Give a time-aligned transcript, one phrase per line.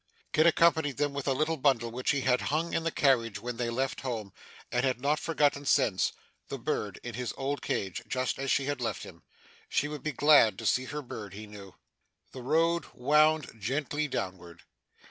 [0.33, 3.57] Kit accompanied them with a little bundle, which he had hung in the carriage when
[3.57, 4.33] they left home,
[4.71, 6.11] and had not forgotten since
[6.47, 9.21] the bird in his old cage just as she had left him.
[9.69, 11.75] She would be glad to see her bird, he knew.
[12.31, 14.63] The road wound gently downward.